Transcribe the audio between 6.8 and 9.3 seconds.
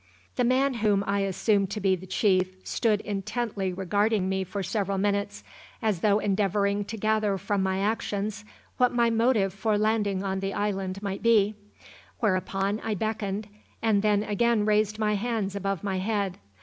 to gather from my actions what my